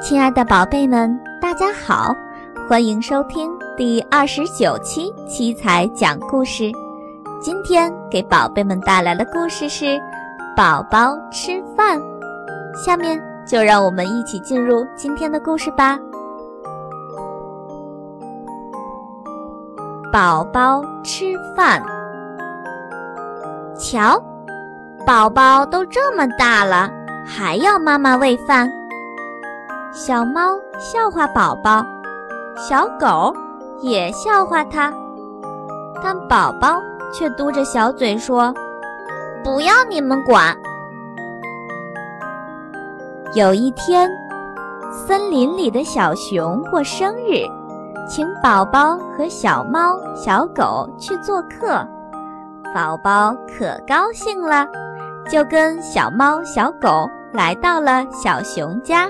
[0.00, 2.16] 亲爱的宝贝们，大家好，
[2.66, 6.72] 欢迎收听第二十九期七彩讲故事。
[7.38, 9.84] 今天给宝贝们带来的故事是
[10.56, 11.98] 《宝宝吃饭》。
[12.74, 15.98] 下面就让我们一起进入今天的故事吧。
[20.10, 21.82] 宝宝吃饭，
[23.78, 24.18] 瞧，
[25.06, 26.90] 宝宝都这么大了，
[27.26, 28.79] 还要妈妈喂饭。
[29.92, 31.84] 小猫笑话宝宝，
[32.56, 33.34] 小狗
[33.80, 34.92] 也笑话它，
[36.00, 36.80] 但宝宝
[37.12, 38.54] 却嘟着小嘴说
[39.42, 40.56] ：“不要你们管。”
[43.34, 44.08] 有一天，
[44.92, 47.44] 森林里的小熊过生日，
[48.08, 51.84] 请宝宝和小猫、小狗去做客，
[52.72, 54.68] 宝宝可高兴了，
[55.28, 59.08] 就跟小猫、小狗来到了小熊家。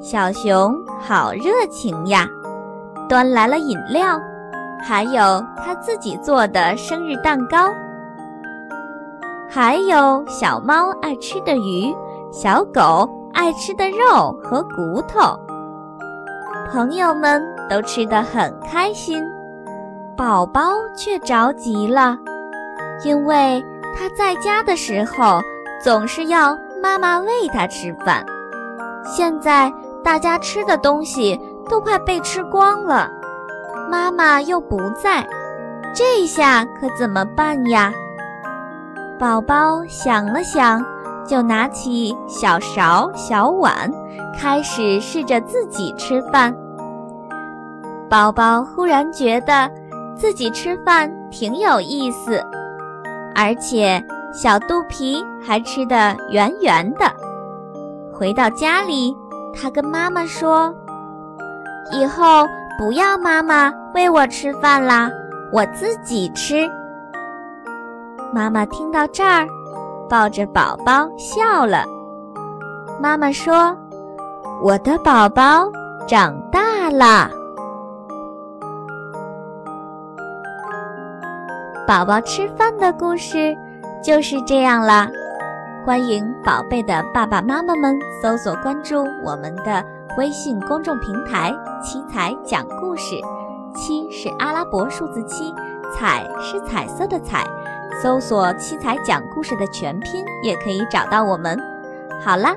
[0.00, 2.24] 小熊好热情呀，
[3.08, 4.18] 端来了饮料，
[4.80, 7.68] 还有他自己做的生日蛋糕，
[9.50, 11.92] 还有小猫爱吃的鱼，
[12.30, 15.36] 小狗爱吃的肉和骨头。
[16.70, 19.20] 朋友们都吃得很开心，
[20.16, 22.16] 宝宝却着急了，
[23.04, 23.60] 因为
[23.96, 25.40] 他在家的时候
[25.82, 28.24] 总是要妈妈喂他吃饭，
[29.04, 29.72] 现在。
[30.08, 33.10] 大家吃的东西都快被吃光了，
[33.90, 35.22] 妈妈又不在，
[35.94, 37.92] 这下可怎么办呀？
[39.18, 40.82] 宝宝想了想，
[41.26, 43.92] 就拿起小勺、小碗，
[44.34, 46.56] 开始试着自己吃饭。
[48.08, 49.70] 宝宝忽然觉得
[50.16, 52.42] 自己吃饭挺有意思，
[53.34, 57.12] 而且小肚皮还吃得圆圆的。
[58.10, 59.14] 回到家里。
[59.52, 60.74] 他跟妈妈说
[61.92, 62.46] ：“以后
[62.78, 65.10] 不要妈妈喂我吃饭啦，
[65.52, 66.68] 我自己吃。”
[68.32, 69.46] 妈妈听到这儿，
[70.08, 71.84] 抱着宝宝笑了。
[73.00, 73.76] 妈妈说
[74.62, 75.70] ：“我的宝宝
[76.06, 77.30] 长大了。”
[81.86, 83.56] 宝宝吃饭的故事
[84.04, 85.08] 就是这样啦。
[85.84, 89.82] 欢迎宝贝的爸爸妈妈们搜索关注我们的
[90.18, 93.16] 微信公众平台“七彩讲故事”，
[93.74, 95.54] 七是阿拉伯数字七，
[95.94, 97.46] 彩是彩色的彩。
[98.02, 101.58] 搜索“七彩讲故事”的全拼也可以找到我们。
[102.20, 102.54] 好啦，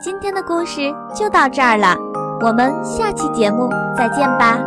[0.00, 1.96] 今天的故事就到这儿了，
[2.40, 4.58] 我们下期节目再见吧。